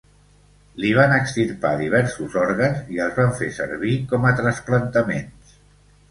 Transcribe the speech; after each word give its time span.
Li 0.83 0.91
van 0.99 1.11
extirpar 1.17 1.73
diversos 1.81 2.37
òrgans 2.43 2.81
i 2.95 3.01
els 3.05 3.19
van 3.19 3.29
fer 3.41 3.49
servir 3.59 3.91
com 4.13 4.25
a 4.31 4.33
trasplantaments. 4.41 5.53